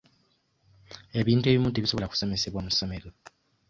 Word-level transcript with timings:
Ebintu 1.19 1.45
ebimu 1.47 1.69
tebisobola 1.71 2.09
kusomesebwa 2.11 2.63
mu 2.65 2.71
ssomero. 2.73 3.09